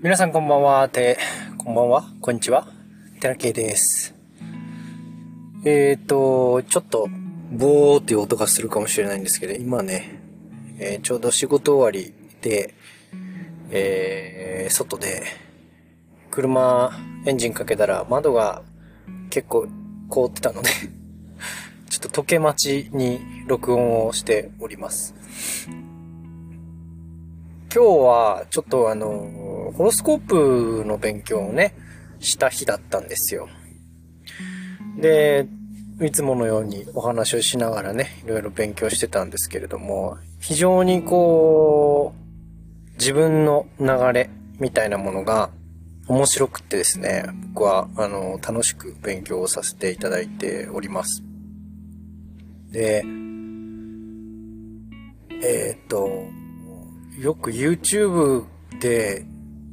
[0.00, 1.18] 皆さんこんばんは、て、
[1.56, 2.68] こんばんは、こんにちは、
[3.18, 4.14] てなけいです。
[5.64, 7.08] えーと、ちょっと、
[7.50, 10.20] ボーっていう音がするかもしれないんですけど、今ね、
[10.78, 12.74] えーちょうど仕事終わりで、
[13.72, 15.24] えー、外で、
[16.30, 16.92] 車、
[17.26, 18.62] エンジンかけたら窓が
[19.30, 19.66] 結構
[20.08, 20.70] 凍ってたので、
[21.90, 23.18] ちょっと溶け待ちに
[23.48, 25.16] 録音をしております。
[27.74, 31.74] 今日はちょっとあの、ホロスコープの勉強をね、
[32.20, 33.48] した日だったんですよ。
[35.00, 35.46] で、
[36.00, 45.50] いつものようにお話をしながらね、いろいろ勉強してたんですけれども、非常にこう、自分の流れみたいなものが
[46.08, 51.22] 面白くってですね、僕はあの、楽しく勉強をさせていただいております。
[52.70, 53.04] で、
[55.42, 56.08] えーっと、
[57.20, 58.44] よく YouTube
[58.80, 59.24] で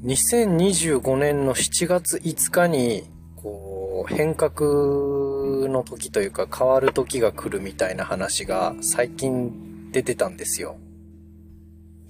[0.06, 10.78] 2025年の7月5日にこう変革の時というか変わる時が来るみたいな話が最近出てたんですよ。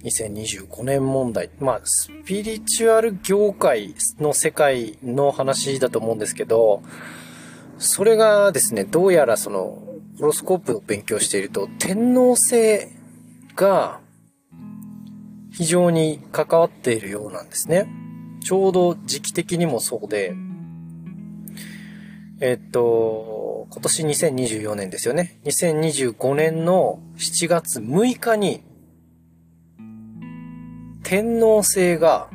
[0.04, 1.48] 2025年問題。
[1.58, 6.82] まあ、スピリチュアル業界の世界の話だと思うんですけど、
[7.78, 9.82] それがですね、どうやらその、
[10.18, 12.88] ホロスコープを勉強していると、天皇星
[13.54, 14.00] が
[15.56, 17.88] 非常に関わっているようなんですね。
[18.44, 20.34] ちょうど時期的にもそうで、
[22.40, 25.40] えっと、今年2024年ですよね。
[25.44, 28.62] 2025年の7月6日に、
[31.02, 32.28] 天皇星が、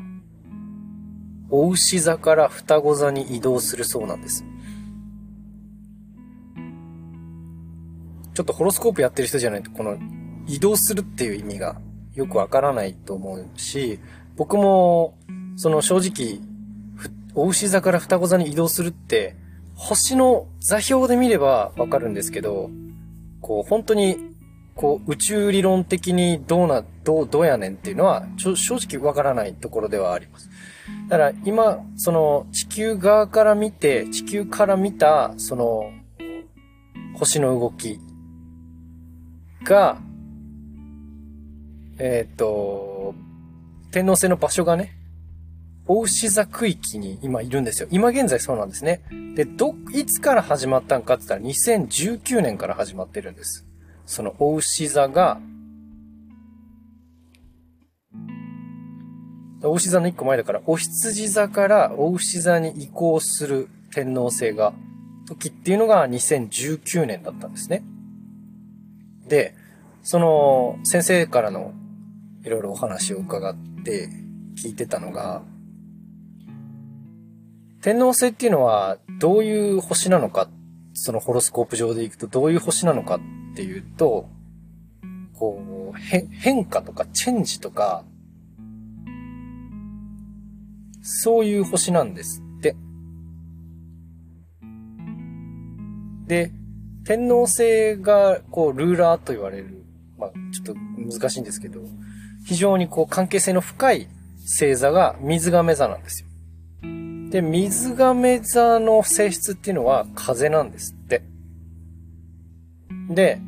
[1.52, 4.44] お牛座から双子座に移動するそうなんです。
[8.33, 10.00] ちょっとホロスコープやってる人じゃないと、この
[10.47, 11.80] 移動するっていう意味が
[12.14, 14.00] よくわからないと思うし、
[14.36, 15.17] 僕も、
[15.56, 16.40] その正直、
[17.34, 19.35] お牛座から双子座に移動するって、
[19.75, 22.69] 星の座標で見ればわかるんですけど、
[23.41, 24.18] こう、本当に、
[24.75, 30.50] こう、宇宙理論的にどうな、どう、どうやねんっていうのは、正直わからないところではあります。
[31.08, 35.91] だから今、その地球側から見て、地球から見た、その、
[37.16, 38.00] 星の動き
[39.64, 39.97] が、
[42.03, 43.13] えっ、と、
[43.91, 44.97] 天皇星の場所がね、
[45.85, 47.88] 大牛座区域に今いるんですよ。
[47.91, 49.03] 今現在そうなんですね。
[49.35, 53.67] で、ど、いつから始まったんかって言ったら2019年から始まってるんです。
[54.07, 55.40] その大牛座が、
[59.61, 64.73] 大牛座の一個前だから、お羊座から大牛座に移行する天皇星が、
[65.28, 67.84] 時っていうのが2019年だったんですね。
[69.28, 69.53] で、
[70.01, 71.75] その先生からの
[72.44, 74.09] いろいろお話を伺って
[74.56, 75.44] 聞いてたのが、
[77.81, 80.50] 天皇星っていうのはどういう星なのか、
[80.94, 84.29] そのホロスコープ上でいくとどういう星なのかっていうと、
[85.34, 88.03] こう、変化とかチェンジとか、
[91.02, 92.75] そういう星なんですって。
[96.28, 96.52] で、
[97.03, 99.84] 天皇星が、こう、ルーラーと言われる、
[100.18, 101.81] まあ、ちょっと難しいんですけど、
[102.46, 104.07] 非常にこう、関係性の深い
[104.46, 106.28] 星座が水亀座なんですよ。
[107.29, 111.24] で、水亀座の性質っていうのは風なんですって。
[113.09, 113.40] で、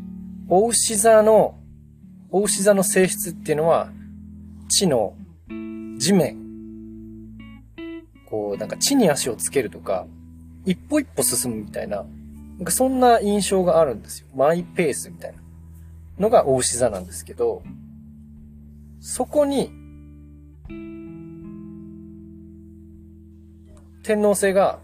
[0.48, 1.56] お牛座の、
[2.32, 3.90] お牛座の性質っていうのは、
[4.70, 5.14] 地の
[5.98, 6.38] 地面。
[8.30, 10.06] こう、なんか地に足をつけるとか、
[10.66, 12.06] 一歩一歩進むみたいな、
[12.58, 14.28] なんかそんな印象があるんですよ。
[14.36, 15.38] マイペースみたいな
[16.20, 17.64] のがお牛座なんですけど、
[19.06, 19.70] そこに、
[24.02, 24.80] 天皇星が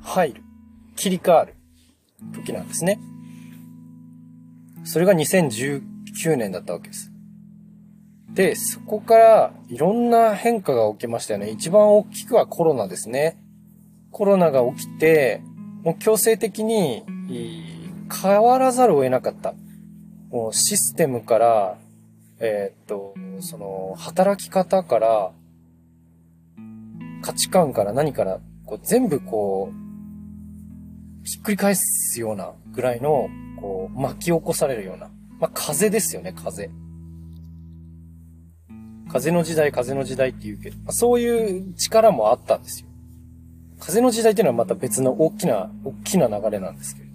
[0.00, 0.42] 入る、
[0.96, 1.54] 切り替わる
[2.32, 2.98] 時なんですね。
[4.84, 7.12] それが2019年だったわけです。
[8.32, 11.50] で、そこからいろんな変化が起きましたよね。
[11.50, 13.36] 一番大きくはコロナですね。
[14.10, 15.42] コロナが起きて、
[15.82, 17.04] もう強制的に
[18.10, 19.52] 変わらざるを得なかった。
[20.32, 21.78] もうシステムから、
[22.40, 25.32] えーっと、その、働き方から、
[27.20, 33.28] 価値観から何から、こう全部こう、ひっくり返すようなぐらいの、
[33.60, 35.10] こう、巻き起こされるような。
[35.38, 36.70] まあ、風ですよね、風。
[39.10, 42.88] 風の時代、風の時代って言うけど、まあそういう力もあったんですよ。
[43.78, 47.11] 風の時代っていうのはまた別の大きな、大きな流れなんですけど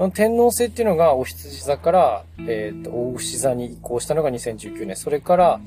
[0.00, 0.04] も。
[0.04, 4.96] あの天皇星っていうのがお羊座から、えっ、と、大牛座に移行したのが2019年。
[4.96, 5.60] それから、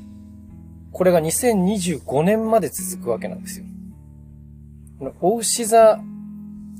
[0.91, 3.65] これが2025年まで続くわけなんですよ。
[4.99, 5.99] このお牛座、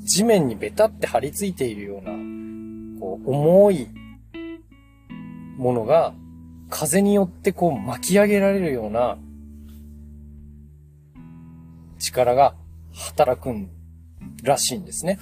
[0.02, 2.12] 地面にベタって張り付いているような、
[3.00, 3.88] こう、重い
[5.58, 6.14] ものが、
[6.70, 9.18] 風によってこう巻き上げられるような
[12.00, 12.56] 力が
[12.92, 13.70] 働くん
[14.42, 15.20] らしいんですね。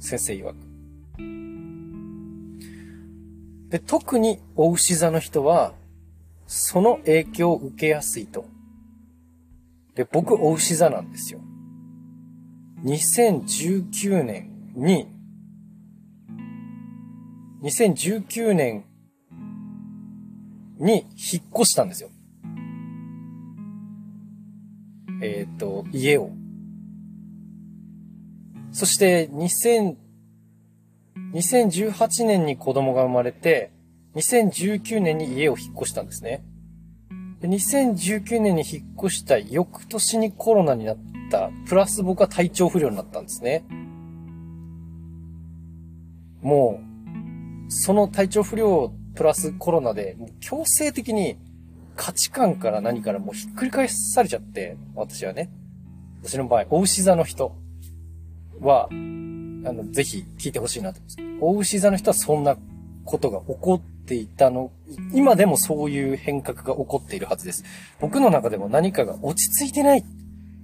[0.00, 0.65] 先生曰く。
[3.76, 5.74] で、特にお牛座の人は、
[6.46, 8.46] その影響を受けやすいと。
[9.94, 11.40] で、僕、お牛座なんですよ。
[12.84, 15.08] 2019年に、
[17.64, 18.86] 2019年
[20.78, 22.08] に引っ越したんですよ。
[25.22, 26.30] えっ、ー、と、家を。
[28.72, 30.05] そして、20、
[31.34, 33.72] 2018年に子供が生まれて、
[34.14, 36.44] 2019年に家を引っ越したんですね。
[37.40, 40.96] で2019年に引っ越した翌年にコロナになっ
[41.30, 43.64] た、プラス僕は体調不良になったんですね。
[46.42, 46.80] も
[47.68, 51.36] う、その体調不良プラスコロナで、強制的に
[51.96, 55.50] 価値観から何からもうひっくり返されちゃって、私はね。
[56.22, 57.56] 私の場合、お牛座の人
[58.60, 58.88] は、
[59.66, 61.42] あの、ぜひ聞いてほしいなと思います。
[61.42, 62.56] お牛座の人はそんな
[63.04, 64.70] ことが起こっていたの、
[65.12, 67.64] 今でもそういう変革が起こっているはずです。
[68.00, 70.04] 僕の中でも何かが落ち着いてない、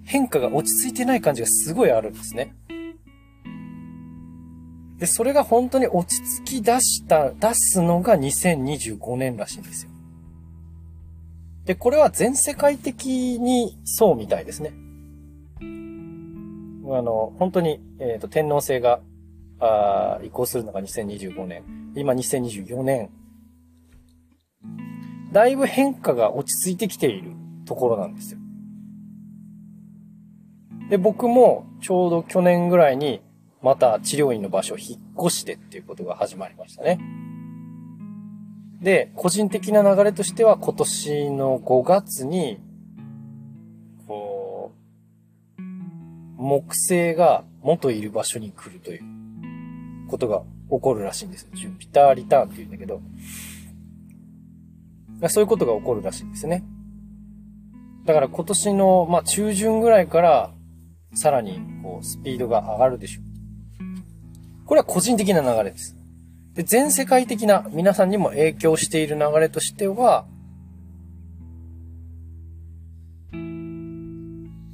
[0.05, 2.55] 変化が落ち着いてない感じがすごいあるんですね。
[4.99, 9.91] で、それが本当に落ち着き出した、出すのが2025年らしいんですよ。
[11.65, 14.73] で、これは全世界的にそうみたいですね。
[16.97, 19.01] あの、本当に、えっ、ー、と、天皇制が、
[19.61, 21.63] あ移行するのが2025年。
[21.95, 23.11] 今2024年。
[25.33, 27.33] だいぶ変化が落ち着いてきている
[27.65, 28.41] ところなんですよ。
[30.91, 33.23] で、僕もちょうど去年ぐらいに
[33.63, 36.99] また治療院の場所を引っ越してっていうことが始まりましたね。
[38.83, 42.59] で、個人的な流れとしては今年の5月に、
[46.43, 51.49] 木星が元いる場所に来るということが起こるらしいんです。
[51.55, 53.01] ジュピターリターンって言うんだけど、
[55.29, 56.65] そういうことが起こるらしいんですね。
[58.05, 60.51] だから今年の、まあ、中旬ぐらいから、
[61.15, 64.67] さらに、こう、スピードが上がるでしょう。
[64.67, 65.97] これは個人的な流れです。
[66.55, 70.27] で、全世界的な皆さんにも影響している流れとしては、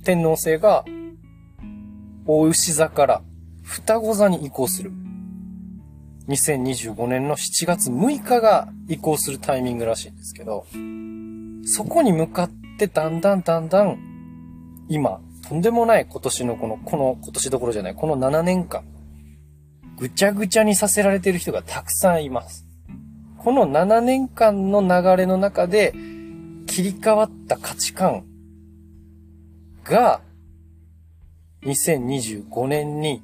[0.04, 0.86] 天皇星が、
[2.30, 3.22] 大牛座から
[3.62, 4.92] 双子座に移行する。
[6.28, 10.66] 2025年の7月6日が移行するタイミングらしいんですけど、
[11.64, 13.98] そこに向かってだんだんだんだん、
[14.90, 18.84] 今、とんでもない今年のこの、この今年どころじゃない、この7年間、
[19.96, 22.66] ぐちゃぐちゃにさせられている人がたくさんいます。
[23.38, 25.94] この7年間の流れの中で
[26.66, 28.26] 切り替わった価値観
[29.84, 30.20] が
[31.62, 33.22] 2025年に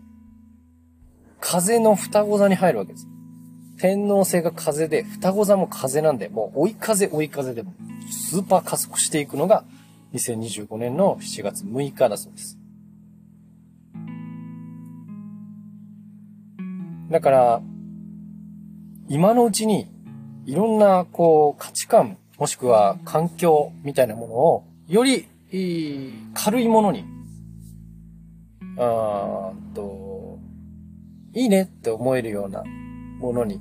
[1.40, 3.06] 風の双子座に入るわけです。
[3.78, 7.64] 天皇星が風で、双子座も風なんで、もう追い風追い風で
[8.10, 9.64] スーパー加速していくのが
[10.14, 12.58] 2025年の7月6日だそうです。
[17.10, 17.62] だから、
[19.08, 19.86] 今のうちに、
[20.46, 25.28] いろんな、こう、価値観、もしくは環境みたいなものを、より、
[26.32, 27.04] 軽いものに、
[28.76, 30.38] あーと、
[31.34, 32.62] いいねって思えるような
[33.18, 33.60] ものに、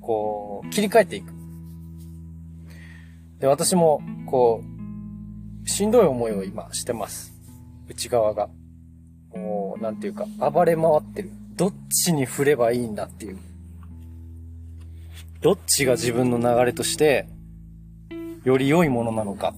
[0.00, 1.32] こう、切り替えていく。
[3.40, 4.62] で、私も、こ
[5.64, 7.34] う、しんどい思いを今してます。
[7.88, 8.48] 内側が。
[9.34, 11.30] もう、なんていうか、暴れ回ってる。
[11.56, 13.38] どっちに振ればいいんだっていう。
[15.40, 17.28] どっちが自分の流れとして、
[18.44, 19.54] より良いものなのか。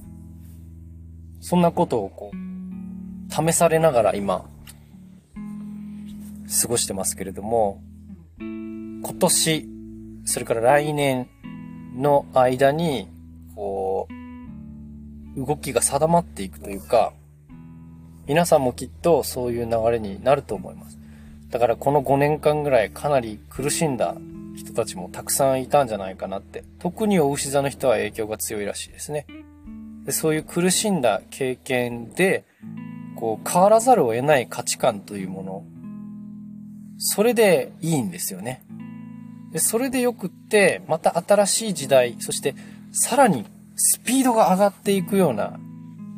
[1.41, 2.48] そんなことをこう、
[3.29, 4.45] 試されながら今、
[6.63, 7.83] 過ごしてますけれども、
[8.39, 9.69] 今年、
[10.25, 11.29] それから来年
[11.97, 13.09] の間に、
[13.55, 14.09] こ
[15.37, 17.13] う、動きが定まっていくというか、
[18.27, 20.99] 皆さんもきっとそういう流れになると思います。
[21.49, 24.17] だからこの5年間ぐらいかなり苦しんだ
[24.55, 26.65] 人たちもたくさんいたんじゃないかなって。
[26.79, 29.27] 特にお牛座の人は影響が強いらしいですね。
[30.05, 32.45] でそういう苦しんだ経験で、
[33.19, 35.65] こう変わらざるを得ない価値観というもの。
[36.99, 38.63] それでいいんですよね。
[39.51, 42.55] でそれでよくって、また新しい時代、そして
[42.93, 43.45] さらに
[43.75, 45.59] スピードが上がっていくような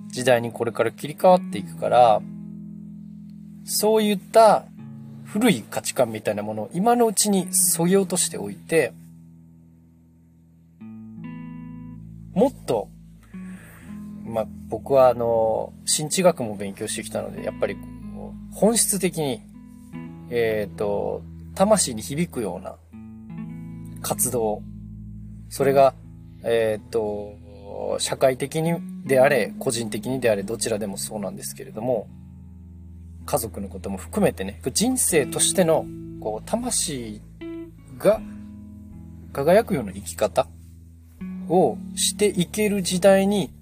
[0.08, 2.20] 時代にこれから切り替わっていくから、
[3.64, 4.66] そういった
[5.24, 8.92] 古い価値観みたいなものを今のうちに削ぎ落としておいて、
[12.34, 12.88] もっと、
[14.30, 17.76] まあ、僕はあの、新知学も勉強してきたので、やっぱり
[18.52, 19.42] 本質的に、
[20.30, 21.22] えっ、ー、と、
[21.54, 22.76] 魂に響くような
[24.02, 24.62] 活動、
[25.48, 25.94] それが、
[26.44, 27.36] えっ、ー、と、
[27.98, 32.08] 社会的にであれ、個人的にであれ、どちらでもそうなんですけれども、
[33.26, 35.84] 家族のことも含めてね、人生としての、
[36.20, 37.20] こう、魂
[37.98, 38.20] が
[39.32, 40.46] 輝くような生き方
[41.48, 43.52] をしていける時代に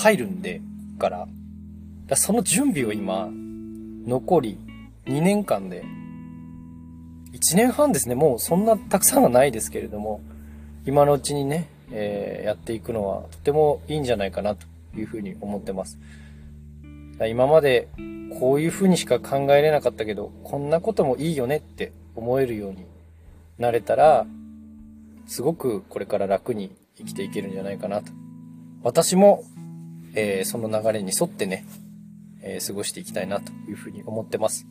[0.00, 0.62] 入るんで、
[0.98, 1.28] から、
[2.06, 3.28] だその準備を今、
[4.06, 4.58] 残り
[5.06, 5.84] 2年間で、
[7.32, 10.20] 1年半ですね、もうそんなたくさんはないですけれども、
[10.86, 14.66] 今のうちにね、えー、やっていくのはとてもいいんじゃないかなと
[14.96, 15.98] いうふうに思ってます。
[17.28, 17.88] 今まで
[18.38, 22.86] こういうふうにしか考えれなかったけど、こんなこともいいよねって思えるように
[23.58, 24.26] なれたら、
[25.26, 28.12] すごくこれから楽に生きていけるんじゃないかなと。
[28.82, 29.44] 私も、
[30.14, 31.64] えー、その流れに沿ってね、
[32.42, 34.66] えー、過ごしていきたいなというふうに思ってます。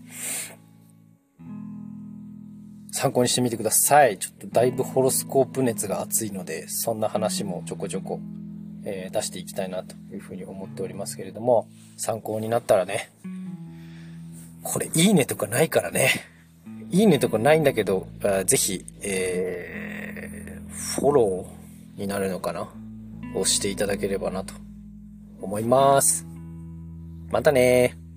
[2.91, 4.17] 参考にしてみてください。
[4.17, 8.19] ちょっとだいぶホロスコープ熱が熱いので、そんな話もちょこちょこ、
[8.84, 13.12] えー、出していきたいなというふうに思っておりますけれども、参考になったらね、
[14.63, 16.10] これいいねとかないからね、
[16.89, 22.67] いいねとかないんだけど、あぜひ、えー、フォローになるのかな？
[23.36, 24.55] をしていただければなと
[25.41, 26.25] 思います。
[27.31, 28.08] またねー。